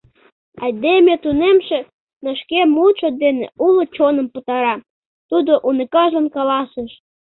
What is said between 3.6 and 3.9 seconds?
уло